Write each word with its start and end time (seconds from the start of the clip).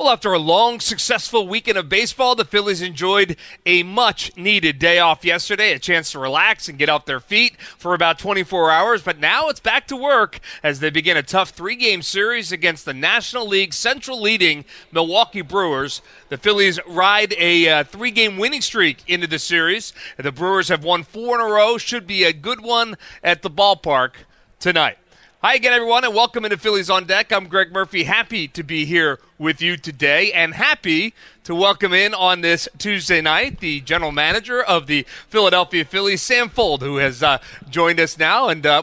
Well, 0.00 0.08
after 0.08 0.32
a 0.32 0.38
long, 0.38 0.80
successful 0.80 1.46
weekend 1.46 1.76
of 1.76 1.90
baseball, 1.90 2.34
the 2.34 2.46
Phillies 2.46 2.80
enjoyed 2.80 3.36
a 3.66 3.82
much 3.82 4.34
needed 4.34 4.78
day 4.78 4.98
off 4.98 5.26
yesterday, 5.26 5.74
a 5.74 5.78
chance 5.78 6.12
to 6.12 6.18
relax 6.18 6.70
and 6.70 6.78
get 6.78 6.88
off 6.88 7.04
their 7.04 7.20
feet 7.20 7.60
for 7.60 7.92
about 7.92 8.18
24 8.18 8.70
hours. 8.70 9.02
But 9.02 9.18
now 9.18 9.50
it's 9.50 9.60
back 9.60 9.86
to 9.88 9.96
work 9.96 10.40
as 10.62 10.80
they 10.80 10.88
begin 10.88 11.18
a 11.18 11.22
tough 11.22 11.50
three 11.50 11.76
game 11.76 12.00
series 12.00 12.50
against 12.50 12.86
the 12.86 12.94
National 12.94 13.46
League 13.46 13.74
Central 13.74 14.18
leading 14.18 14.64
Milwaukee 14.90 15.42
Brewers. 15.42 16.00
The 16.30 16.38
Phillies 16.38 16.80
ride 16.86 17.34
a 17.36 17.68
uh, 17.68 17.84
three 17.84 18.10
game 18.10 18.38
winning 18.38 18.62
streak 18.62 19.02
into 19.06 19.26
the 19.26 19.38
series. 19.38 19.92
The 20.16 20.32
Brewers 20.32 20.68
have 20.68 20.82
won 20.82 21.02
four 21.02 21.34
in 21.34 21.46
a 21.46 21.52
row, 21.52 21.76
should 21.76 22.06
be 22.06 22.24
a 22.24 22.32
good 22.32 22.62
one 22.62 22.96
at 23.22 23.42
the 23.42 23.50
ballpark 23.50 24.12
tonight. 24.60 24.96
Hi 25.42 25.54
again, 25.54 25.72
everyone, 25.72 26.04
and 26.04 26.14
welcome 26.14 26.44
into 26.44 26.58
Phillies 26.58 26.90
on 26.90 27.06
Deck. 27.06 27.32
I'm 27.32 27.48
Gregg 27.48 27.72
Murphy. 27.72 28.04
Happy 28.04 28.46
to 28.48 28.62
be 28.62 28.84
here 28.84 29.18
with 29.38 29.62
you 29.62 29.78
today, 29.78 30.30
and 30.34 30.52
happy 30.52 31.14
to 31.44 31.54
welcome 31.54 31.94
in 31.94 32.12
on 32.12 32.42
this 32.42 32.68
Tuesday 32.76 33.22
night 33.22 33.60
the 33.60 33.80
general 33.80 34.12
manager 34.12 34.62
of 34.62 34.86
the 34.86 35.06
Philadelphia 35.30 35.86
Phillies, 35.86 36.20
Sam 36.20 36.50
Fuld, 36.50 36.82
who 36.82 36.98
has 36.98 37.22
uh, 37.22 37.38
joined 37.70 37.98
us 38.00 38.18
now. 38.18 38.50
And 38.50 38.66
uh, 38.66 38.82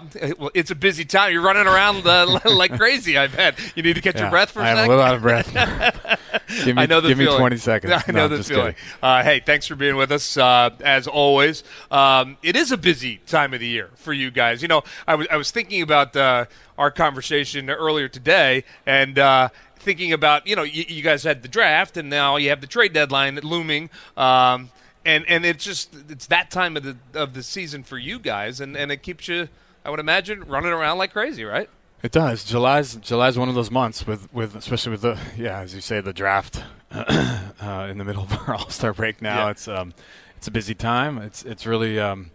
it's 0.55 0.71
a 0.71 0.75
busy 0.75 1.05
time. 1.05 1.31
You're 1.31 1.43
running 1.43 1.67
around 1.67 2.07
uh, 2.07 2.39
like 2.45 2.75
crazy. 2.75 3.19
I 3.19 3.27
bet 3.27 3.59
you 3.75 3.83
need 3.83 3.93
to 3.93 4.01
catch 4.01 4.15
yeah, 4.15 4.21
your 4.21 4.31
breath 4.31 4.49
for 4.49 4.61
a 4.61 4.63
I 4.63 4.73
second. 4.73 4.79
I'm 4.79 4.85
a 4.85 4.89
little 4.89 5.03
out 5.03 5.13
of 5.15 5.21
breath. 5.21 6.19
give 6.63 6.75
me, 6.75 6.81
I 6.81 6.85
know 6.85 7.01
the 7.01 7.09
give 7.09 7.17
feeling. 7.17 7.35
me 7.35 7.39
20 7.39 7.57
seconds. 7.57 7.93
I 8.07 8.11
know 8.11 8.27
no, 8.27 8.37
the 8.37 8.43
feeling. 8.43 8.75
Uh, 9.01 9.23
hey, 9.23 9.39
thanks 9.39 9.67
for 9.67 9.75
being 9.75 9.95
with 9.95 10.11
us 10.11 10.37
uh, 10.37 10.69
as 10.81 11.07
always. 11.07 11.63
Um, 11.91 12.37
it 12.43 12.55
is 12.55 12.71
a 12.71 12.77
busy 12.77 13.17
time 13.25 13.53
of 13.53 13.59
the 13.59 13.67
year 13.67 13.89
for 13.95 14.13
you 14.13 14.31
guys. 14.31 14.61
You 14.61 14.67
know, 14.67 14.83
I 15.07 15.15
was 15.15 15.27
I 15.29 15.37
was 15.37 15.51
thinking 15.51 15.81
about 15.81 16.15
uh, 16.15 16.45
our 16.77 16.91
conversation 16.91 17.69
earlier 17.69 18.07
today, 18.07 18.63
and 18.85 19.17
uh, 19.19 19.49
thinking 19.79 20.13
about 20.13 20.45
you 20.47 20.55
know 20.55 20.63
you, 20.63 20.85
you, 20.87 21.01
guys 21.01 21.23
had 21.23 21.41
the 21.41 21.47
draft 21.47 21.97
and 21.97 22.09
now 22.09 22.35
you 22.35 22.49
have 22.49 22.61
the 22.61 22.67
trade 22.67 22.93
deadline 22.93 23.35
looming 23.41 23.89
um, 24.17 24.69
and 25.05 25.25
and 25.27 25.45
it's 25.45 25.63
just 25.63 25.95
it's 26.09 26.27
that 26.27 26.51
time 26.51 26.75
of 26.75 26.83
the 26.83 26.97
of 27.13 27.33
the 27.33 27.43
season 27.43 27.83
for 27.83 27.97
you 27.97 28.19
guys 28.19 28.59
and 28.59 28.75
and 28.75 28.91
it 28.91 29.01
keeps 29.01 29.27
you 29.27 29.47
I 29.85 29.89
would 29.89 29.99
imagine 29.99 30.43
running 30.43 30.71
around 30.71 30.97
like 30.97 31.13
crazy 31.13 31.45
right 31.45 31.69
it 32.03 32.11
does. 32.11 32.43
July's 32.43 32.95
July's 32.95 33.37
one 33.37 33.49
of 33.49 33.55
those 33.55 33.71
months 33.71 34.05
with 34.05 34.31
with 34.33 34.55
especially 34.55 34.91
with 34.91 35.01
the 35.01 35.19
yeah 35.37 35.59
as 35.59 35.73
you 35.73 35.81
say 35.81 36.01
the 36.01 36.13
draft 36.13 36.63
uh, 36.91 37.87
in 37.89 37.97
the 37.97 38.05
middle 38.05 38.23
of 38.23 38.33
our 38.33 38.55
All 38.57 38.69
Star 38.69 38.93
break 38.93 39.21
now. 39.21 39.45
Yeah. 39.45 39.51
it's 39.51 39.67
um 39.67 39.93
it's 40.37 40.47
a 40.47 40.51
busy 40.51 40.75
time. 40.75 41.17
It's 41.17 41.43
it's 41.43 41.65
really 41.65 41.99
um 41.99 42.31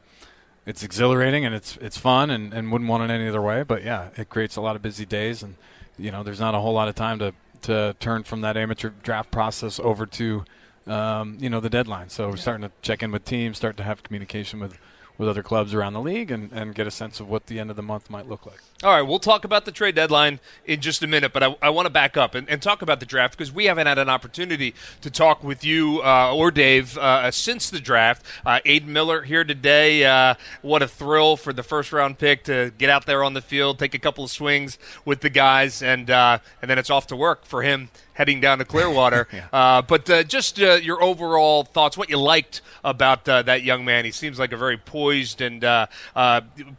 it's 0.67 0.83
exhilarating 0.83 1.45
and 1.45 1.55
it's 1.55 1.77
it's 1.79 1.99
fun 1.99 2.31
and, 2.31 2.53
and 2.53 2.71
wouldn't 2.71 2.89
want 2.91 3.05
it 3.05 3.15
any 3.15 3.29
other 3.29 3.43
way. 3.43 3.63
But 3.63 3.85
yeah 3.85 4.09
it 4.17 4.29
creates 4.29 4.57
a 4.57 4.61
lot 4.61 4.77
of 4.77 4.83
busy 4.83 5.07
days 5.07 5.43
and 5.43 5.57
you 5.99 6.11
know, 6.11 6.23
there's 6.23 6.41
not 6.41 6.55
a 6.55 6.59
whole 6.59 6.73
lot 6.73 6.89
of 6.89 6.95
time 6.95 7.19
to 7.21 7.35
to 7.63 7.95
turn 8.01 8.25
from 8.25 8.41
that 8.41 8.57
amateur 8.57 8.91
draft 9.05 9.31
process 9.31 9.79
over 9.79 10.05
to, 10.05 10.45
um, 10.89 11.39
you 11.41 11.49
know, 11.49 11.61
the 11.61 11.71
deadline. 11.71 12.09
So 12.09 12.29
we're 12.29 12.37
starting 12.37 12.63
to 12.69 12.73
check 12.83 13.05
in 13.05 13.13
with 13.13 13.25
teams, 13.25 13.57
start 13.57 13.77
to 13.77 13.85
have 13.85 14.03
communication 14.03 14.59
with 14.59 14.77
with 15.19 15.29
other 15.29 15.43
clubs 15.43 15.75
around 15.75 15.93
the 15.93 16.01
league 16.01 16.31
and, 16.31 16.51
and 16.53 16.75
get 16.75 16.87
a 16.87 16.91
sense 16.91 17.21
of 17.21 17.29
what 17.29 17.47
the 17.47 17.59
end 17.59 17.71
of 17.71 17.77
the 17.77 17.83
month 17.83 18.11
might 18.11 18.29
look 18.29 18.47
like. 18.47 18.61
All 18.83 18.93
right, 18.93 19.03
we'll 19.03 19.21
talk 19.21 19.45
about 19.45 19.65
the 19.65 19.71
trade 19.71 19.95
deadline 19.95 20.41
in 20.65 20.81
just 20.81 21.05
a 21.05 21.07
minute, 21.07 21.33
but 21.33 21.43
I, 21.43 21.57
I 21.63 21.71
want 21.71 21.87
to 21.87 21.91
back 21.91 22.17
up 22.17 22.35
and, 22.35 22.49
and, 22.49 22.61
talk 22.61 22.83
about 22.83 22.99
the 22.99 23.07
draft 23.07 23.37
because 23.37 23.53
we 23.53 23.67
haven't 23.67 23.87
had 23.87 23.99
an 23.99 24.09
opportunity 24.09 24.75
to 25.03 25.11
talk 25.11 25.45
with 25.45 25.65
you 25.65 26.01
uh, 26.03 26.35
or 26.35 26.51
Dave 26.51 26.99
uh, 26.99 27.31
since 27.31 27.71
the 27.71 27.79
draft. 27.79 28.25
Uh, 28.45 28.59
Aidan 28.65 28.93
Miller 28.93 29.23
here 29.23 29.45
today. 29.45 30.05
Uh, 30.05 30.35
what 30.63 30.83
a 30.83 30.89
thrill 30.89 31.37
for 31.37 31.53
the 31.53 31.63
first 31.63 31.93
round 31.93 32.19
pick 32.19 32.43
to 32.45 32.73
get 32.77 32.91
out 32.91 33.07
there 33.07 33.23
on 33.23 33.35
the 33.35 33.41
field, 33.41 33.79
take 33.79 33.95
a 33.95 33.99
couple 34.01 34.25
of 34.25 34.31
swings 34.31 34.79
with 35.05 35.21
the 35.21 35.31
guys, 35.31 35.83
and 35.83 36.11
uh, 36.11 36.39
and 36.61 36.69
then 36.69 36.79
it's 36.79 36.91
off 36.91 37.07
to 37.09 37.17
work 37.17 37.45
for 37.45 37.63
him 37.63 37.91
heading 38.15 38.41
down 38.41 38.59
to 38.59 38.65
Clearwater. 38.65 39.29
yeah. 39.33 39.47
uh, 39.53 39.83
but 39.83 40.09
uh, 40.09 40.23
just 40.23 40.61
uh, 40.61 40.75
your 40.75 41.03
overall 41.03 41.65
thoughts, 41.65 41.97
what 41.97 42.11
you 42.11 42.19
liked 42.19 42.61
about 42.85 43.29
uh, 43.29 43.43
that 43.43 43.63
young 43.63 43.85
man. 43.85 44.05
He 44.05 44.11
seems 44.11 44.39
like 44.39 44.53
a 44.53 44.57
very 44.57 44.77
poised 44.77 45.41
and 45.41 45.89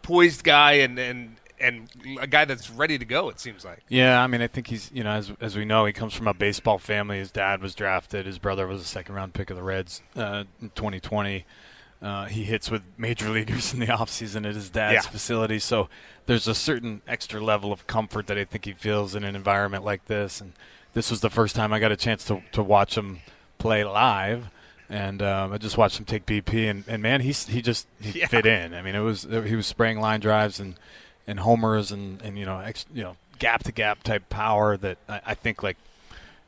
poised 0.02 0.44
guy, 0.44 0.74
and 0.74 1.00
and 1.00 1.36
and 1.64 1.88
a 2.20 2.28
guy 2.28 2.46
that's 2.46 2.70
ready 2.70 2.98
to 2.98 3.06
go. 3.06 3.30
It 3.30 3.40
seems 3.40 3.64
like. 3.64 3.80
Yeah, 3.88 4.22
I 4.22 4.28
mean, 4.28 4.42
I 4.42 4.48
think 4.48 4.68
he's 4.68 4.92
you 4.94 5.04
know 5.04 5.12
as 5.12 5.32
as 5.40 5.56
we 5.56 5.66
know, 5.66 5.86
he 5.86 5.94
comes 5.94 6.14
from 6.14 6.28
a 6.28 6.34
baseball 6.34 6.78
family. 6.78 7.18
His 7.18 7.32
dad 7.32 7.62
was 7.62 7.74
drafted. 7.74 8.26
His 8.26 8.38
brother 8.38 8.68
was 8.68 8.82
a 8.82 8.86
second 8.86 9.16
round 9.16 9.34
pick 9.34 9.50
of 9.50 9.56
the 9.56 9.64
Reds 9.64 10.02
uh, 10.16 10.44
in 10.62 10.72
2020. 10.76 11.46
Uh, 12.02 12.26
he 12.26 12.44
hits 12.44 12.70
with 12.70 12.82
major 12.98 13.30
leaguers 13.32 13.74
in 13.74 13.80
the 13.80 13.88
offseason 13.88 14.48
at 14.48 14.56
his 14.56 14.70
dad's 14.70 15.06
yeah. 15.06 15.12
facility, 15.12 15.58
so 15.58 15.90
there's 16.26 16.48
a 16.48 16.56
certain 16.56 17.02
extra 17.08 17.42
level 17.42 17.72
of 17.72 17.88
comfort 17.88 18.28
that 18.28 18.38
I 18.38 18.44
think 18.44 18.66
he 18.66 18.74
feels 18.74 19.16
in 19.16 19.24
an 19.24 19.36
environment 19.36 19.86
like 19.86 20.06
this. 20.06 20.42
And 20.42 20.54
this 20.94 21.12
was 21.12 21.22
the 21.22 21.30
first 21.30 21.56
time 21.56 21.74
I 21.74 21.80
got 21.80 21.92
a 21.92 21.98
chance 21.98 22.24
to 22.26 22.42
to 22.52 22.64
watch 22.64 22.98
him 22.98 23.20
play 23.58 23.84
live 23.84 24.50
and 24.90 25.24
um, 25.24 25.54
I 25.54 25.58
just 25.58 25.76
watched 25.76 25.98
him 25.98 26.06
take 26.06 26.26
BP, 26.26 26.70
and, 26.70 26.84
and 26.88 27.02
man, 27.02 27.22
he's 27.22 27.48
he 27.48 27.64
just 27.64 27.88
he 28.00 28.20
yeah. 28.20 28.28
fit 28.28 28.46
in. 28.46 28.76
I 28.76 28.84
mean, 28.84 28.94
it 28.94 29.00
was 29.00 29.24
he 29.24 29.56
was 29.56 29.66
spraying 29.66 30.00
line 30.00 30.20
drives 30.20 30.60
and 30.60 30.76
and 31.26 31.40
homers 31.40 31.92
and 31.92 32.22
and 32.22 32.38
you 32.38 32.46
know 32.46 32.60
ex, 32.60 32.86
you 32.94 33.02
know 33.02 33.16
gap 33.40 33.64
to 33.64 33.72
gap 33.72 34.04
type 34.04 34.30
power 34.30 34.78
that 34.78 34.98
I, 35.10 35.22
I, 35.28 35.34
think 35.34 35.64
like 35.64 35.78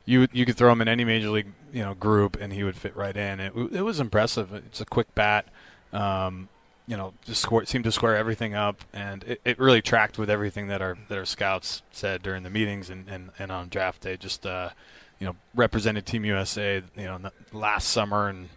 you 0.04 0.28
you 0.32 0.46
could 0.46 0.56
throw 0.56 0.70
him 0.70 0.80
in 0.80 0.86
any 0.86 1.04
major 1.04 1.30
league 1.30 1.52
you 1.72 1.82
know 1.82 1.94
group 1.94 2.36
and 2.40 2.52
he 2.52 2.62
would 2.62 2.76
fit 2.76 2.94
right 2.96 3.16
in. 3.16 3.40
It 3.40 3.52
it 3.72 3.82
was 3.82 3.98
impressive. 3.98 4.52
It's 4.52 4.80
a 4.80 4.86
quick 4.86 5.12
bat. 5.14 5.46
Um, 5.92 6.48
you 6.86 6.96
know, 6.96 7.14
just 7.24 7.42
square, 7.42 7.66
seemed 7.66 7.84
to 7.84 7.92
square 7.92 8.16
everything 8.16 8.54
up, 8.54 8.82
and 8.92 9.24
it, 9.24 9.40
it 9.44 9.58
really 9.58 9.82
tracked 9.82 10.18
with 10.18 10.30
everything 10.30 10.68
that 10.68 10.80
our 10.80 10.96
that 11.08 11.18
our 11.18 11.24
scouts 11.24 11.82
said 11.90 12.22
during 12.22 12.42
the 12.42 12.50
meetings 12.50 12.90
and, 12.90 13.08
and, 13.08 13.30
and 13.38 13.50
on 13.50 13.68
draft 13.68 14.02
day. 14.02 14.16
Just 14.16 14.46
uh, 14.46 14.70
you 15.18 15.26
know, 15.26 15.36
represented 15.54 16.06
Team 16.06 16.24
USA, 16.24 16.82
you 16.96 17.04
know, 17.04 17.18
last 17.52 17.88
summer 17.88 18.28
and 18.28 18.48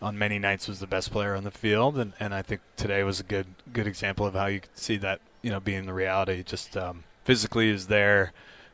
on 0.00 0.18
many 0.18 0.38
nights 0.38 0.68
was 0.68 0.80
the 0.80 0.86
best 0.86 1.12
player 1.12 1.34
on 1.34 1.44
the 1.44 1.50
field, 1.50 1.96
and, 1.96 2.12
and 2.18 2.34
I 2.34 2.42
think 2.42 2.60
today 2.76 3.04
was 3.04 3.20
a 3.20 3.24
good 3.24 3.46
good 3.72 3.86
example 3.86 4.26
of 4.26 4.34
how 4.34 4.46
you 4.46 4.60
could 4.60 4.76
see 4.76 4.96
that 4.98 5.20
you 5.42 5.50
know 5.50 5.60
being 5.60 5.86
the 5.86 5.94
reality. 5.94 6.42
Just 6.42 6.76
um, 6.76 7.04
physically 7.24 7.70
is 7.70 7.86
there. 7.86 8.32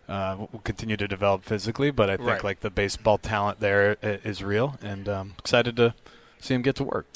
Uh, 0.09 0.47
will 0.51 0.61
continue 0.61 0.97
to 0.97 1.07
develop 1.07 1.45
physically, 1.45 1.91
but 1.91 2.09
I 2.09 2.17
think 2.17 2.29
right. 2.29 2.45
like 2.45 2.61
the 2.61 2.71
baseball 2.71 3.19
talent 3.19 3.61
there 3.61 3.99
is 4.01 4.43
real, 4.43 4.79
and 4.81 5.07
um, 5.07 5.35
excited 5.39 5.77
to 5.77 5.95
see 6.41 6.55
him 6.55 6.63
get 6.63 6.77
to 6.77 6.85
work. 6.85 7.07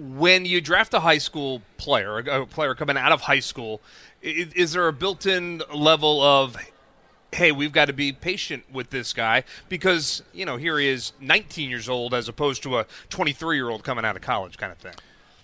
When 0.00 0.46
you 0.46 0.60
draft 0.60 0.94
a 0.94 1.00
high 1.00 1.18
school 1.18 1.62
player, 1.76 2.18
a 2.18 2.46
player 2.46 2.74
coming 2.74 2.96
out 2.96 3.12
of 3.12 3.20
high 3.22 3.40
school, 3.40 3.82
is, 4.22 4.52
is 4.54 4.72
there 4.72 4.88
a 4.88 4.92
built-in 4.92 5.62
level 5.72 6.22
of 6.22 6.56
hey, 7.32 7.52
we've 7.52 7.72
got 7.72 7.86
to 7.86 7.92
be 7.92 8.12
patient 8.12 8.64
with 8.72 8.90
this 8.90 9.12
guy 9.12 9.44
because, 9.68 10.22
you 10.32 10.44
know, 10.44 10.56
here 10.56 10.78
he 10.78 10.88
is 10.88 11.12
19 11.20 11.70
years 11.70 11.88
old 11.88 12.14
as 12.14 12.28
opposed 12.28 12.62
to 12.64 12.78
a 12.78 12.86
23 13.08 13.56
year 13.56 13.68
old 13.68 13.84
coming 13.84 14.04
out 14.04 14.16
of 14.16 14.22
college 14.22 14.58
kind 14.58 14.72
of 14.72 14.78
thing. 14.78 14.94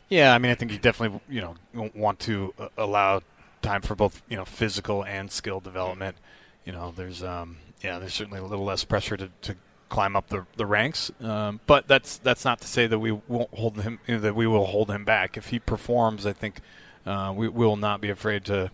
Yeah, 0.09 0.35
I 0.35 0.39
mean, 0.39 0.53
I 0.53 0.55
think 0.55 0.73
you 0.73 0.79
definitely, 0.79 1.21
you 1.29 1.41
know, 1.41 1.91
want 1.95 2.21
to 2.21 2.55
uh, 2.59 2.69
allow 2.77 3.23
time 3.63 3.83
for 3.83 3.95
both, 3.95 4.23
you 4.29 4.37
know, 4.37 4.45
physical 4.45 5.05
and 5.05 5.31
skill 5.31 5.61
development. 5.61 6.17
You 6.65 6.73
know, 6.73 6.93
there's, 6.95 7.23
um, 7.23 7.59
yeah, 7.83 7.99
there's 7.99 8.15
certainly 8.15 8.39
a 8.39 8.45
little 8.45 8.65
less 8.65 8.85
pressure 8.85 9.17
to, 9.17 9.31
to 9.43 9.57
climb 9.89 10.17
up 10.17 10.29
the, 10.29 10.47
the 10.57 10.67
ranks. 10.67 11.11
Um, 11.21 11.61
but 11.67 11.89
that's 11.89 12.19
that's 12.19 12.45
not 12.45 12.61
to 12.61 12.67
say 12.67 12.87
that 12.87 12.99
we 12.99 13.13
won't 13.13 13.55
hold 13.55 13.81
him 13.81 13.99
you 14.07 14.15
know, 14.15 14.21
that 14.21 14.35
we 14.35 14.47
will 14.47 14.67
hold 14.67 14.91
him 14.91 15.05
back. 15.05 15.37
If 15.37 15.49
he 15.49 15.59
performs, 15.59 16.27
I 16.27 16.33
think 16.33 16.61
uh, 17.05 17.33
we 17.35 17.49
will 17.49 17.77
not 17.77 18.01
be 18.01 18.11
afraid 18.11 18.45
to 18.47 18.71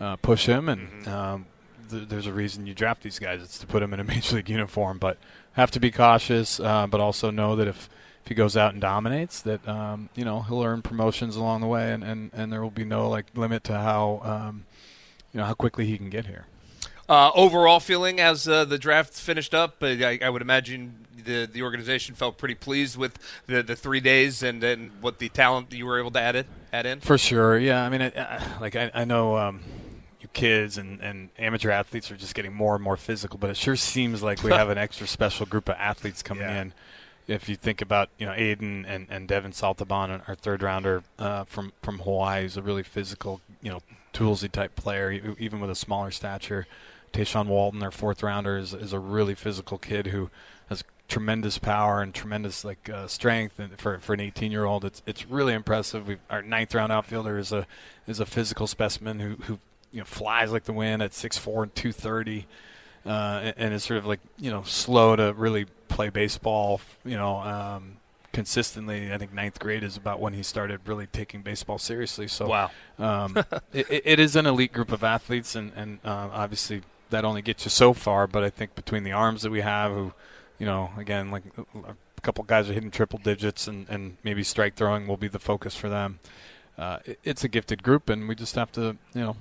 uh, 0.00 0.16
push 0.16 0.46
him. 0.46 0.68
And 0.68 0.88
mm-hmm. 0.88 1.10
um, 1.10 1.46
th- 1.90 2.08
there's 2.08 2.26
a 2.26 2.32
reason 2.32 2.66
you 2.66 2.74
draft 2.74 3.02
these 3.02 3.18
guys. 3.18 3.42
It's 3.42 3.58
to 3.58 3.66
put 3.66 3.80
them 3.80 3.94
in 3.94 4.00
a 4.00 4.04
major 4.12 4.36
league 4.36 4.48
uniform. 4.48 4.98
But 4.98 5.18
have 5.52 5.70
to 5.72 5.80
be 5.80 5.90
cautious, 5.90 6.60
uh, 6.60 6.86
but 6.86 7.00
also 7.00 7.30
know 7.30 7.56
that 7.56 7.68
if 7.68 7.88
if 8.22 8.28
he 8.28 8.34
goes 8.34 8.54
out 8.54 8.72
and 8.72 8.82
dominates, 8.82 9.40
that 9.42 9.66
um, 9.66 10.10
you 10.14 10.24
know 10.24 10.42
he'll 10.42 10.62
earn 10.62 10.82
promotions 10.82 11.36
along 11.36 11.62
the 11.62 11.66
way, 11.66 11.92
and, 11.92 12.04
and, 12.04 12.30
and 12.34 12.52
there 12.52 12.62
will 12.62 12.70
be 12.70 12.84
no 12.84 13.08
like 13.08 13.26
limit 13.34 13.64
to 13.64 13.72
how 13.72 14.20
um, 14.24 14.66
you 15.32 15.38
know 15.38 15.46
how 15.46 15.54
quickly 15.54 15.86
he 15.86 15.96
can 15.96 16.10
get 16.10 16.26
here. 16.26 16.46
Uh, 17.10 17.32
overall 17.34 17.80
feeling 17.80 18.20
as 18.20 18.46
uh, 18.46 18.64
the 18.64 18.78
draft 18.78 19.12
finished 19.12 19.52
up, 19.52 19.78
I, 19.82 20.20
I, 20.22 20.30
would 20.30 20.42
imagine 20.42 21.08
the 21.24 21.44
the 21.44 21.62
organization 21.62 22.14
felt 22.14 22.38
pretty 22.38 22.54
pleased 22.54 22.96
with 22.96 23.18
the, 23.46 23.64
the 23.64 23.74
three 23.74 23.98
days 23.98 24.44
and, 24.44 24.62
and 24.62 24.92
what 25.00 25.18
the 25.18 25.28
talent 25.28 25.72
you 25.72 25.86
were 25.86 25.98
able 25.98 26.12
to 26.12 26.20
add 26.20 26.36
in. 26.36 26.44
Add 26.72 26.86
in 26.86 27.00
for 27.00 27.18
sure. 27.18 27.58
Yeah, 27.58 27.84
I 27.84 27.88
mean, 27.88 28.00
it, 28.00 28.16
uh, 28.16 28.38
like 28.60 28.76
I, 28.76 28.92
I 28.94 29.04
know. 29.04 29.36
Um, 29.36 29.60
you 30.20 30.28
kids 30.34 30.78
and, 30.78 31.00
and 31.00 31.30
amateur 31.36 31.70
athletes 31.70 32.12
are 32.12 32.16
just 32.16 32.34
getting 32.34 32.52
more 32.52 32.76
and 32.76 32.84
more 32.84 32.96
physical, 32.96 33.38
but 33.38 33.50
it 33.50 33.56
sure 33.56 33.74
seems 33.74 34.22
like 34.22 34.44
we 34.44 34.50
have 34.52 34.68
an 34.68 34.78
extra 34.78 35.08
special 35.08 35.46
group 35.46 35.68
of 35.68 35.74
athletes 35.78 36.22
coming 36.22 36.44
yeah. 36.44 36.60
in 36.60 36.74
if 37.26 37.48
you 37.48 37.56
think 37.56 37.80
about 37.80 38.08
you 38.18 38.26
know 38.26 38.32
Aidan 38.32 38.84
and, 38.86 39.06
and 39.10 39.26
Devin 39.26 39.52
Saltiban, 39.52 40.22
our 40.28 40.34
third 40.34 40.62
rounder 40.62 41.02
uh, 41.18 41.44
from 41.44 41.72
from 41.82 41.98
Hawaii, 41.98 42.44
is 42.44 42.56
a 42.56 42.62
really 42.62 42.82
physical, 42.82 43.40
you 43.62 43.70
know, 43.70 43.80
toolsy 44.12 44.50
type 44.50 44.76
player, 44.76 45.10
even 45.38 45.60
with 45.60 45.70
a 45.70 45.74
smaller 45.74 46.10
stature. 46.10 46.66
TayShaun 47.12 47.46
Walton, 47.46 47.82
our 47.82 47.90
fourth 47.90 48.22
rounder, 48.22 48.56
is, 48.56 48.72
is 48.74 48.92
a 48.92 48.98
really 48.98 49.34
physical 49.34 49.78
kid 49.78 50.08
who 50.08 50.30
has 50.68 50.84
tremendous 51.08 51.58
power 51.58 52.00
and 52.00 52.14
tremendous 52.14 52.64
like 52.64 52.88
uh, 52.88 53.06
strength 53.08 53.58
and 53.58 53.78
for 53.78 53.98
for 53.98 54.14
an 54.14 54.20
18 54.20 54.52
year 54.52 54.64
old. 54.64 54.84
It's 54.84 55.02
it's 55.06 55.26
really 55.26 55.52
impressive. 55.52 56.06
We've, 56.06 56.20
our 56.30 56.42
ninth 56.42 56.74
round 56.74 56.92
outfielder 56.92 57.38
is 57.38 57.52
a 57.52 57.66
is 58.06 58.20
a 58.20 58.26
physical 58.26 58.66
specimen 58.66 59.20
who 59.20 59.36
who 59.42 59.58
you 59.92 59.98
know 59.98 60.04
flies 60.04 60.52
like 60.52 60.64
the 60.64 60.72
wind 60.72 61.02
at 61.02 61.10
6'4 61.10 61.64
and 61.64 61.74
230. 61.74 62.46
Uh, 63.04 63.40
and, 63.42 63.54
and 63.56 63.74
is 63.74 63.84
sort 63.84 63.96
of 63.98 64.06
like 64.06 64.20
you 64.38 64.50
know 64.50 64.62
slow 64.62 65.16
to 65.16 65.32
really 65.32 65.64
play 65.88 66.10
baseball. 66.10 66.80
You 67.04 67.16
know, 67.16 67.38
um, 67.38 67.96
consistently. 68.32 69.12
I 69.12 69.18
think 69.18 69.32
ninth 69.32 69.58
grade 69.58 69.82
is 69.82 69.96
about 69.96 70.20
when 70.20 70.34
he 70.34 70.42
started 70.42 70.80
really 70.86 71.06
taking 71.06 71.42
baseball 71.42 71.78
seriously. 71.78 72.28
So 72.28 72.48
wow, 72.48 72.70
um, 72.98 73.36
it, 73.72 73.86
it 73.90 74.20
is 74.20 74.36
an 74.36 74.46
elite 74.46 74.72
group 74.72 74.92
of 74.92 75.02
athletes, 75.02 75.54
and 75.54 75.72
and 75.74 75.98
uh, 76.04 76.28
obviously 76.32 76.82
that 77.10 77.24
only 77.24 77.42
gets 77.42 77.64
you 77.64 77.70
so 77.70 77.92
far. 77.92 78.26
But 78.26 78.42
I 78.42 78.50
think 78.50 78.74
between 78.74 79.04
the 79.04 79.12
arms 79.12 79.42
that 79.42 79.50
we 79.50 79.60
have, 79.60 79.92
who, 79.92 80.12
you 80.58 80.66
know, 80.66 80.90
again, 80.96 81.30
like 81.30 81.44
a 81.86 82.20
couple 82.22 82.44
guys 82.44 82.68
are 82.68 82.72
hitting 82.72 82.90
triple 82.90 83.18
digits, 83.18 83.66
and, 83.66 83.88
and 83.88 84.16
maybe 84.22 84.42
strike 84.42 84.74
throwing 84.74 85.06
will 85.06 85.16
be 85.16 85.28
the 85.28 85.38
focus 85.38 85.76
for 85.76 85.88
them. 85.88 86.20
Uh, 86.78 86.98
it, 87.04 87.18
it's 87.24 87.44
a 87.44 87.48
gifted 87.48 87.82
group, 87.82 88.08
and 88.08 88.28
we 88.28 88.34
just 88.34 88.54
have 88.54 88.72
to, 88.72 88.96
you 89.14 89.20
know, 89.20 89.36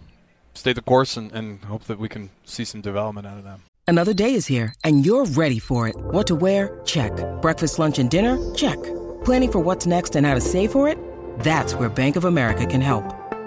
stay 0.54 0.74
the 0.74 0.82
course 0.82 1.16
and, 1.16 1.32
and 1.32 1.64
hope 1.66 1.86
that 1.86 2.00
we 2.00 2.10
can 2.10 2.30
see 2.44 2.66
some 2.66 2.82
development 2.82 3.26
out 3.26 3.38
of 3.38 3.44
them. 3.44 3.64
Another 3.88 4.14
day 4.14 4.36
is 4.36 4.46
here, 4.46 4.74
and 4.84 5.06
you're 5.06 5.26
ready 5.26 5.58
for 5.58 5.88
it. 5.88 5.96
What 5.98 6.28
to 6.28 6.36
wear? 6.36 6.80
Check. 6.86 7.12
Breakfast, 7.42 7.80
lunch, 7.80 7.98
and 7.98 8.10
dinner? 8.10 8.38
Check. 8.54 8.78
Planning 9.24 9.52
for 9.52 9.60
what's 9.60 9.88
next 9.88 10.16
and 10.16 10.28
how 10.28 10.36
to 10.36 10.42
save 10.42 10.72
for 10.72 10.88
it? 10.88 10.98
That's 11.40 11.74
where 11.74 11.90
Bank 11.90 12.16
of 12.16 12.26
America 12.26 12.66
can 12.68 12.82
help. 12.82 13.19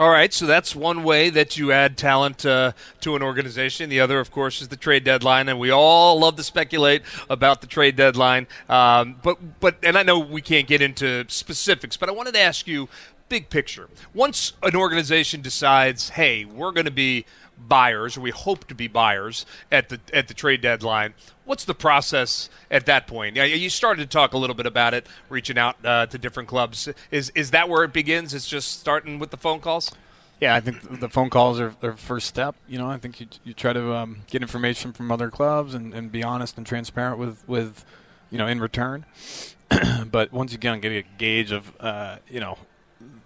All 0.00 0.10
right, 0.10 0.32
so 0.32 0.46
that's 0.46 0.76
one 0.76 1.02
way 1.02 1.28
that 1.28 1.56
you 1.56 1.72
add 1.72 1.98
talent 1.98 2.46
uh, 2.46 2.70
to 3.00 3.16
an 3.16 3.22
organization. 3.22 3.90
The 3.90 3.98
other, 3.98 4.20
of 4.20 4.30
course, 4.30 4.62
is 4.62 4.68
the 4.68 4.76
trade 4.76 5.02
deadline, 5.02 5.48
and 5.48 5.58
we 5.58 5.72
all 5.72 6.20
love 6.20 6.36
to 6.36 6.44
speculate 6.44 7.02
about 7.28 7.62
the 7.62 7.66
trade 7.66 7.96
deadline. 7.96 8.46
Um, 8.68 9.16
but, 9.24 9.58
but, 9.58 9.76
and 9.82 9.98
I 9.98 10.04
know 10.04 10.20
we 10.20 10.40
can't 10.40 10.68
get 10.68 10.80
into 10.80 11.24
specifics, 11.26 11.96
but 11.96 12.08
I 12.08 12.12
wanted 12.12 12.34
to 12.34 12.40
ask 12.40 12.68
you, 12.68 12.88
big 13.28 13.50
picture. 13.50 13.88
Once 14.14 14.52
an 14.62 14.76
organization 14.76 15.40
decides, 15.40 16.10
hey, 16.10 16.44
we're 16.44 16.72
going 16.72 16.86
to 16.86 16.90
be 16.90 17.24
buyers, 17.66 18.16
or 18.16 18.20
we 18.20 18.30
hope 18.30 18.66
to 18.68 18.74
be 18.74 18.86
buyers 18.86 19.44
at 19.72 19.88
the 19.88 20.00
at 20.12 20.28
the 20.28 20.34
trade 20.34 20.60
deadline. 20.60 21.14
What's 21.44 21.64
the 21.64 21.74
process 21.74 22.48
at 22.70 22.86
that 22.86 23.06
point? 23.06 23.36
You 23.36 23.70
started 23.70 24.02
to 24.02 24.08
talk 24.08 24.32
a 24.32 24.38
little 24.38 24.54
bit 24.54 24.66
about 24.66 24.94
it, 24.94 25.06
reaching 25.28 25.58
out 25.58 25.76
uh, 25.84 26.06
to 26.06 26.18
different 26.18 26.48
clubs. 26.48 26.88
Is 27.10 27.30
is 27.34 27.50
that 27.50 27.68
where 27.68 27.84
it 27.84 27.92
begins? 27.92 28.34
It's 28.34 28.48
just 28.48 28.80
starting 28.80 29.18
with 29.18 29.30
the 29.30 29.36
phone 29.36 29.60
calls. 29.60 29.92
Yeah, 30.40 30.54
I 30.54 30.60
think 30.60 31.00
the 31.00 31.08
phone 31.08 31.30
calls 31.30 31.58
are 31.58 31.74
their 31.80 31.96
first 31.96 32.28
step. 32.28 32.54
You 32.68 32.78
know, 32.78 32.88
I 32.88 32.96
think 32.96 33.20
you, 33.20 33.26
you 33.42 33.52
try 33.54 33.72
to 33.72 33.94
um, 33.94 34.18
get 34.28 34.40
information 34.40 34.92
from 34.92 35.10
other 35.10 35.30
clubs 35.30 35.74
and, 35.74 35.92
and 35.92 36.12
be 36.12 36.22
honest 36.22 36.56
and 36.56 36.64
transparent 36.64 37.18
with, 37.18 37.42
with 37.48 37.84
you 38.30 38.38
know, 38.38 38.46
in 38.46 38.60
return. 38.60 39.04
but 40.10 40.32
once 40.32 40.52
you 40.52 40.58
get 40.58 40.84
a 40.84 41.02
gauge 41.18 41.50
of, 41.50 41.72
uh, 41.80 42.18
you 42.28 42.38
know, 42.38 42.56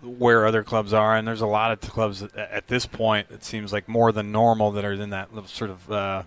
where 0.03 0.47
other 0.47 0.63
clubs 0.63 0.93
are, 0.93 1.17
and 1.17 1.27
there's 1.27 1.41
a 1.41 1.47
lot 1.47 1.73
of 1.73 1.81
clubs 1.81 2.23
at 2.37 2.69
this 2.69 2.87
point. 2.87 3.29
It 3.31 3.45
seems 3.45 3.73
like 3.73 3.89
more 3.89 4.13
than 4.13 4.33
normal 4.33 4.73
that 4.73 4.85
are 4.85 4.93
in 4.93 5.11
that 5.11 5.29
sort 5.47 5.71
of 5.71 5.91
uh, 5.91 6.23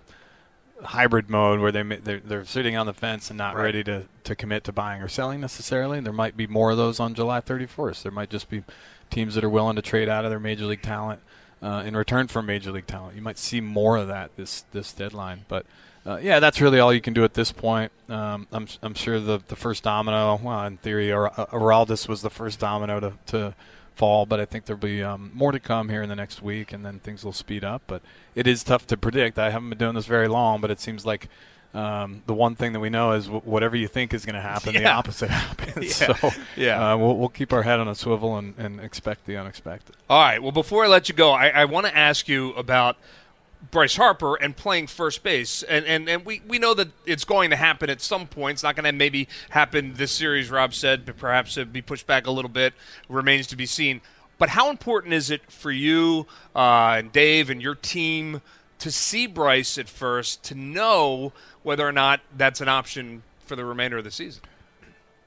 hybrid 0.84 1.30
mode 1.30 1.60
where 1.60 1.72
they 1.72 1.84
they're, 1.84 2.20
they're, 2.20 2.46
sitting 2.46 2.76
on 2.76 2.86
the 2.86 2.94
fence 2.94 3.30
and 3.30 3.38
not 3.38 3.56
right. 3.56 3.64
ready 3.64 3.84
to, 3.84 4.06
to 4.24 4.36
commit 4.36 4.64
to 4.66 4.72
buying 4.72 5.02
or 5.02 5.08
selling 5.08 5.42
necessarily. 5.42 6.00
There 6.00 6.14
might 6.14 6.38
be 6.38 6.48
more 6.48 6.72
of 6.72 6.78
those 6.78 7.00
on 7.00 7.14
July 7.14 7.42
31st. 7.42 8.04
There 8.04 8.12
might 8.12 8.30
just 8.30 8.50
be 8.50 8.64
teams 9.10 9.36
that 9.36 9.44
are 9.44 9.50
willing 9.50 9.76
to 9.76 9.82
trade 9.82 10.10
out 10.10 10.26
of 10.26 10.32
their 10.32 10.40
major 10.40 10.66
league 10.66 10.82
talent 10.82 11.22
uh, 11.62 11.84
in 11.86 11.96
return 11.96 12.28
for 12.28 12.42
major 12.42 12.72
league 12.72 12.88
talent. 12.88 13.16
You 13.16 13.22
might 13.22 13.38
see 13.38 13.62
more 13.62 13.98
of 13.98 14.08
that 14.08 14.36
this 14.36 14.66
this 14.72 14.94
deadline, 14.94 15.46
but 15.48 15.66
uh, 16.06 16.18
yeah, 16.18 16.40
that's 16.40 16.62
really 16.62 16.80
all 16.80 16.94
you 16.94 17.02
can 17.02 17.14
do 17.14 17.24
at 17.24 17.34
this 17.34 17.52
point. 17.52 17.92
Um, 18.10 18.48
I'm, 18.52 18.68
I'm 18.84 18.94
sure 18.94 19.20
the, 19.20 19.42
the 19.48 19.56
first 19.56 19.84
domino, 19.84 20.40
well, 20.42 20.64
in 20.66 20.78
theory, 20.78 21.08
Aroldis 21.08 22.08
was 22.08 22.22
the 22.22 22.30
first 22.30 22.60
domino 22.60 23.00
to, 23.00 23.14
to 23.28 23.56
fall, 23.96 24.26
but 24.26 24.40
I 24.40 24.46
think 24.46 24.66
there'll 24.66 24.80
be 24.80 25.02
um, 25.04 25.32
more 25.34 25.52
to 25.52 25.60
come 25.60 25.90
here 25.90 26.04
in 26.04 26.10
the 26.10 26.16
next 26.16 26.42
week, 26.42 26.72
and 26.74 26.86
then 26.86 27.00
things 27.00 27.24
will 27.24 27.34
speed 27.34 27.64
up. 27.64 27.84
But 27.88 28.02
it 28.36 28.48
is 28.48 28.64
tough 28.64 28.86
to 28.88 28.98
predict. 28.98 29.40
I 29.40 29.50
haven't 29.50 29.70
been 29.70 29.78
doing 29.78 29.96
this 29.96 30.06
very 30.06 30.28
long, 30.28 30.62
but 30.62 30.72
it 30.72 30.80
seems 30.80 31.06
like 31.06 31.30
um, 31.74 32.24
the 32.26 32.34
one 32.34 32.56
thing 32.56 32.74
that 32.74 32.80
we 32.80 32.90
know 32.90 33.12
is 33.14 33.26
w- 33.26 33.42
whatever 33.44 33.76
you 33.76 33.88
think 33.88 34.14
is 34.14 34.26
going 34.26 34.36
to 34.36 34.42
happen, 34.42 34.74
yeah. 34.76 34.82
the 34.82 34.92
opposite 34.92 35.30
happens. 35.30 36.00
yeah. 36.02 36.14
So 36.16 36.32
yeah, 36.56 36.94
uh, 36.94 36.98
we'll, 36.98 37.18
we'll, 37.18 37.30
keep 37.30 37.52
our 37.52 37.64
head 37.64 37.80
on 37.80 37.88
a 37.88 37.96
swivel 37.96 38.38
and, 38.38 38.54
and, 38.58 38.80
expect 38.80 39.26
the 39.26 39.38
unexpected. 39.38 39.96
All 40.10 40.22
right. 40.22 40.42
Well, 40.42 40.52
before 40.52 40.86
I 40.86 40.88
let 40.88 41.10
you 41.10 41.16
go, 41.16 41.32
I, 41.32 41.48
I 41.48 41.66
want 41.66 41.86
to 41.88 41.96
ask 41.96 42.28
you 42.28 42.52
about– 42.54 42.98
Bryce 43.72 43.96
Harper 43.96 44.36
and 44.36 44.56
playing 44.56 44.88
first 44.88 45.24
base. 45.24 45.64
And, 45.64 45.86
and, 45.86 46.10
and 46.10 46.26
we, 46.26 46.42
we 46.48 46.60
know 46.60 46.74
that 46.74 46.90
it's 47.06 47.26
going 47.26 47.50
to 47.50 47.56
happen 47.56 47.90
at 47.90 48.02
some 48.02 48.28
point. 48.28 48.56
It's 48.56 48.64
not 48.64 48.76
going 48.76 48.86
to 48.86 48.92
maybe 48.92 49.28
happen 49.50 49.94
this 49.96 50.12
series, 50.12 50.50
Rob 50.50 50.74
said, 50.74 51.06
but 51.06 51.18
perhaps 51.18 51.58
it'd 51.58 51.74
be 51.74 51.82
pushed 51.82 52.08
back 52.08 52.28
a 52.28 52.32
little 52.32 52.50
bit. 52.50 52.74
Remains 53.10 53.48
to 53.48 53.56
be 53.56 53.66
seen. 53.66 54.02
But 54.38 54.50
how 54.50 54.70
important 54.70 55.14
is 55.14 55.32
it 55.32 55.50
for 55.50 55.72
you 55.72 56.28
uh, 56.56 56.96
and 56.98 57.12
Dave 57.12 57.50
and 57.50 57.62
your 57.62 57.76
team 57.76 58.42
to 58.80 58.92
see 58.92 59.28
Bryce 59.28 59.78
at 59.78 59.88
first 59.88 60.44
to 60.44 60.56
know 60.56 61.32
whether 61.64 61.88
or 61.88 61.94
not 61.94 62.20
that's 62.36 62.62
an 62.62 62.68
option 62.68 63.24
for 63.46 63.56
the 63.56 63.64
remainder 63.64 63.98
of 63.98 64.04
the 64.04 64.12
season? 64.12 64.42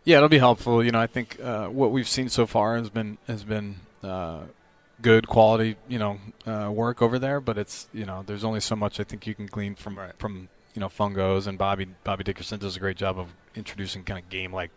Yeah, 0.05 0.19
it'll 0.19 0.29
be 0.29 0.39
helpful. 0.39 0.85
You 0.85 0.91
know, 0.91 1.01
I 1.01 1.07
think 1.07 1.39
uh, 1.43 1.69
what 1.69 1.91
we've 1.91 2.09
seen 2.09 2.29
so 2.29 2.47
far 2.47 2.77
has 2.77 2.91
been 2.91 3.19
has 3.27 3.45
been 3.45 3.77
uh, 4.03 4.41
good 5.01 5.29
quality, 5.29 5.77
you 5.89 5.99
know, 5.99 6.19
uh, 6.47 6.71
work 6.71 7.03
over 7.03 7.19
there. 7.19 7.41
But 7.41 7.59
it's 7.59 7.89
you 7.93 8.05
know, 8.05 8.23
there's 8.27 8.45
only 8.45 8.61
so 8.61 8.77
much 8.77 9.01
I 9.01 9.05
think 9.05 9.27
you 9.27 9.35
can 9.35 9.47
glean 9.47 9.75
from 9.75 9.99
right. 9.99 10.13
from 10.19 10.49
you 10.75 10.81
know 10.81 10.89
Fungos 10.89 11.47
and 11.47 11.59
Bobby 11.59 11.87
Bobby 12.05 12.25
Dickerson 12.25 12.59
does 12.59 12.77
a 12.77 12.81
great 12.81 12.97
job 12.97 13.19
of 13.19 13.29
introducing 13.55 14.05
kind 14.05 14.19
of 14.19 14.29
game 14.29 14.53
like 14.53 14.71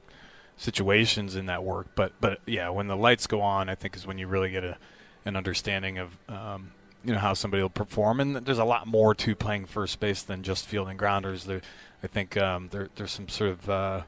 situations 0.57 1.35
in 1.35 1.47
that 1.47 1.63
work. 1.63 1.87
But 1.95 2.13
but 2.19 2.39
yeah, 2.45 2.69
when 2.69 2.87
the 2.87 2.97
lights 2.97 3.27
go 3.27 3.41
on, 3.41 3.69
I 3.69 3.75
think 3.75 3.95
is 3.95 4.05
when 4.05 4.17
you 4.17 4.27
really 4.27 4.51
get 4.51 4.63
a 4.63 4.77
an 5.25 5.35
understanding 5.35 5.97
of 5.97 6.17
um, 6.29 6.71
you 7.03 7.13
know 7.13 7.19
how 7.19 7.33
somebody 7.33 7.61
will 7.61 7.69
perform. 7.69 8.19
And 8.19 8.35
there's 8.35 8.59
a 8.59 8.65
lot 8.65 8.87
more 8.87 9.13
to 9.15 9.35
playing 9.35 9.65
first 9.65 9.99
base 9.99 10.21
than 10.21 10.43
just 10.43 10.67
fielding 10.67 10.97
grounders. 10.97 11.45
There, 11.45 11.61
I 12.03 12.07
think 12.07 12.37
um, 12.37 12.69
there, 12.71 12.89
there's 12.95 13.11
some 13.11 13.29
sort 13.29 13.51
of 13.51 13.69
uh, 13.69 14.01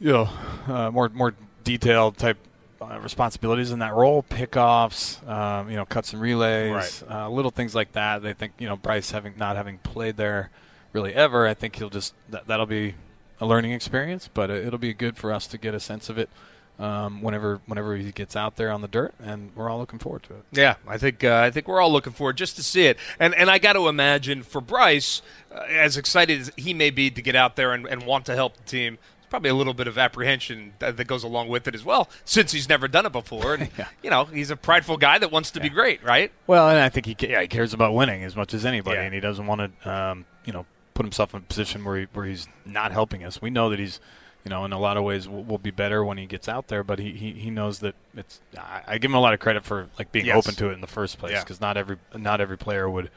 you 0.00 0.12
know 0.12 0.28
uh, 0.66 0.90
more 0.90 1.08
more 1.10 1.34
detailed 1.64 2.16
type 2.16 2.38
uh, 2.80 2.98
responsibilities 3.00 3.70
in 3.72 3.78
that 3.80 3.94
role, 3.94 4.22
pickoffs, 4.22 5.26
um, 5.28 5.70
you 5.70 5.76
know, 5.76 5.84
cuts 5.84 6.12
and 6.12 6.20
relays, 6.22 7.02
Right. 7.08 7.10
uh, 7.24 7.28
little 7.28 7.50
things 7.50 7.74
like 7.74 7.92
that. 7.92 8.22
They 8.22 8.32
think 8.32 8.52
you 8.58 8.66
know 8.66 8.76
Bryce 8.76 9.10
having 9.10 9.34
not 9.36 9.56
having 9.56 9.78
played 9.78 10.16
there 10.16 10.50
really 10.92 11.14
ever. 11.14 11.46
I 11.46 11.54
think 11.54 11.76
he'll 11.76 11.90
just 11.90 12.14
that, 12.30 12.46
that'll 12.46 12.66
be 12.66 12.94
a 13.40 13.46
learning 13.46 13.72
experience, 13.72 14.28
but 14.32 14.50
it- 14.50 14.66
it'll 14.66 14.78
be 14.78 14.94
good 14.94 15.16
for 15.16 15.32
us 15.32 15.46
to 15.48 15.58
get 15.58 15.74
a 15.74 15.80
sense 15.80 16.08
of 16.08 16.16
it 16.18 16.30
um, 16.78 17.22
whenever 17.22 17.60
whenever 17.66 17.96
he 17.96 18.12
gets 18.12 18.36
out 18.36 18.56
there 18.56 18.70
on 18.70 18.82
the 18.82 18.88
dirt, 18.88 19.14
and 19.22 19.50
we're 19.54 19.70
all 19.70 19.78
looking 19.78 19.98
forward 19.98 20.22
to 20.24 20.34
it. 20.34 20.44
Yeah, 20.52 20.74
I 20.86 20.98
think 20.98 21.24
uh, 21.24 21.40
I 21.42 21.50
think 21.50 21.68
we're 21.68 21.80
all 21.80 21.90
looking 21.90 22.12
forward 22.12 22.36
just 22.36 22.56
to 22.56 22.62
see 22.62 22.84
it, 22.86 22.98
and 23.18 23.34
and 23.34 23.50
I 23.50 23.56
got 23.58 23.72
to 23.74 23.88
imagine 23.88 24.42
for 24.42 24.60
Bryce, 24.60 25.22
uh, 25.50 25.60
as 25.70 25.96
excited 25.96 26.38
as 26.42 26.52
he 26.56 26.74
may 26.74 26.90
be 26.90 27.10
to 27.10 27.22
get 27.22 27.34
out 27.34 27.56
there 27.56 27.72
and, 27.72 27.86
and 27.86 28.04
want 28.04 28.26
to 28.26 28.34
help 28.34 28.58
the 28.58 28.62
team, 28.64 28.98
probably 29.30 29.50
a 29.50 29.54
little 29.54 29.74
bit 29.74 29.86
of 29.88 29.98
apprehension 29.98 30.74
that, 30.78 30.96
that 30.96 31.06
goes 31.06 31.24
along 31.24 31.48
with 31.48 31.66
it 31.68 31.74
as 31.74 31.84
well, 31.84 32.08
since 32.24 32.52
he's 32.52 32.68
never 32.68 32.88
done 32.88 33.06
it 33.06 33.12
before, 33.12 33.54
and 33.54 33.68
Yeah. 33.78 33.88
you 34.02 34.10
know 34.10 34.24
he's 34.26 34.50
a 34.50 34.56
prideful 34.56 34.96
guy 34.96 35.18
that 35.18 35.30
wants 35.32 35.50
to 35.52 35.60
be 35.60 35.68
great, 35.68 36.02
right? 36.02 36.30
Well, 36.46 36.68
and 36.68 36.78
I 36.78 36.88
think 36.88 37.06
he 37.06 37.16
yeah, 37.28 37.40
he 37.42 37.48
cares 37.48 37.72
about 37.74 37.94
winning 37.94 38.22
as 38.24 38.34
much 38.36 38.54
as 38.54 38.64
anybody, 38.66 38.96
Yeah. 38.96 39.02
and 39.04 39.14
he 39.14 39.20
doesn't 39.20 39.46
want 39.46 39.72
to 39.82 39.90
um, 39.90 40.24
you 40.44 40.52
know 40.52 40.66
put 40.94 41.04
himself 41.04 41.34
in 41.34 41.38
a 41.38 41.42
position 41.42 41.84
where 41.84 41.98
he, 42.00 42.06
where 42.14 42.24
he's 42.24 42.48
not 42.64 42.90
helping 42.92 43.22
us. 43.24 43.42
We 43.42 43.50
know 43.50 43.68
that 43.70 43.78
he's 43.78 44.00
you 44.44 44.50
know 44.50 44.64
in 44.64 44.72
a 44.72 44.78
lot 44.78 44.96
of 44.96 45.04
ways 45.04 45.28
will, 45.28 45.42
will 45.44 45.58
be 45.58 45.70
better 45.72 46.04
when 46.04 46.18
he 46.18 46.26
gets 46.26 46.48
out 46.48 46.68
there, 46.68 46.82
but 46.84 46.98
he, 46.98 47.10
he, 47.12 47.32
he 47.32 47.50
knows 47.50 47.80
that 47.80 47.94
it's. 48.16 48.40
I, 48.56 48.82
I 48.86 48.98
give 48.98 49.10
him 49.10 49.16
a 49.16 49.20
lot 49.20 49.34
of 49.34 49.40
credit 49.40 49.64
for 49.64 49.88
like 49.98 50.12
being 50.12 50.26
Yes. 50.26 50.36
open 50.36 50.54
to 50.56 50.70
it 50.70 50.74
in 50.74 50.80
the 50.80 50.86
first 50.86 51.18
place 51.18 51.32
Yeah. 51.32 51.40
because 51.40 51.60
not 51.60 51.76
every 51.76 51.96
not 52.14 52.40
every 52.40 52.56
player 52.56 52.88
would 52.88 53.10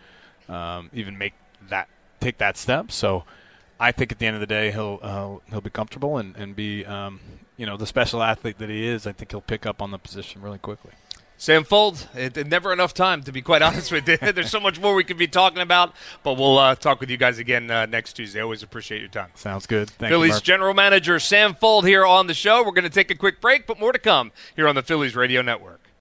um, 0.49 0.89
even 0.93 1.17
make 1.17 1.33
that 1.69 1.87
take 2.19 2.37
that 2.39 2.57
step. 2.57 2.91
So. 2.91 3.23
I 3.79 3.91
think 3.91 4.11
at 4.11 4.19
the 4.19 4.25
end 4.25 4.35
of 4.35 4.41
the 4.41 4.47
day 4.47 4.71
he'll 4.71 4.99
uh, 5.01 5.37
he'll 5.49 5.61
be 5.61 5.69
comfortable 5.69 6.17
and 6.17 6.35
and 6.35 6.55
be 6.55 6.85
um, 6.85 7.19
you 7.57 7.65
know 7.65 7.77
the 7.77 7.87
special 7.87 8.21
athlete 8.21 8.57
that 8.59 8.69
he 8.69 8.85
is. 8.85 9.07
I 9.07 9.11
think 9.11 9.31
he'll 9.31 9.41
pick 9.41 9.65
up 9.65 9.81
on 9.81 9.91
the 9.91 9.97
position 9.97 10.41
really 10.41 10.57
quickly. 10.57 10.91
Sam 11.39 11.63
Fuld, 11.63 12.05
it, 12.17 12.35
it 12.35 12.47
never 12.47 12.73
enough 12.73 12.93
time 12.93 13.23
to 13.23 13.31
be 13.31 13.41
quite 13.41 13.61
honest 13.67 13.93
with 13.93 14.07
you. 14.09 14.17
There's 14.33 14.49
so 14.49 14.59
much 14.59 14.77
more 14.79 14.93
we 14.93 15.05
could 15.05 15.17
be 15.17 15.27
talking 15.27 15.61
about, 15.61 15.93
but 16.21 16.33
we'll 16.33 16.57
uh, 16.57 16.75
talk 16.75 16.99
with 16.99 17.09
you 17.09 17.15
guys 17.15 17.39
again 17.39 17.71
uh, 17.71 17.85
next 17.85 18.13
Tuesday. 18.13 18.41
Always 18.41 18.61
appreciate 18.61 18.99
your 18.99 19.09
time. 19.09 19.29
Sounds 19.35 19.65
good. 19.65 19.89
Thank 19.89 20.09
you, 20.09 20.17
Phillies 20.17 20.31
Mark. 20.31 20.43
general 20.43 20.73
manager 20.73 21.17
Sam 21.17 21.55
Fuld 21.55 21.87
here 21.87 22.05
on 22.05 22.27
the 22.27 22.33
show. 22.33 22.61
We're 22.65 22.73
going 22.73 22.83
to 22.83 22.89
take 22.89 23.09
a 23.09 23.15
quick 23.15 23.39
break, 23.39 23.65
but 23.67 23.79
more 23.79 23.93
to 23.93 23.99
come 23.99 24.33
here 24.57 24.67
on 24.67 24.75
the 24.75 24.83
Phillies 24.83 25.15
Radio 25.15 25.41
Network. 25.41 25.78